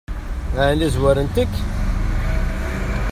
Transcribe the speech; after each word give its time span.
Ɛni 0.65 0.87
zwarent-k? 0.95 1.53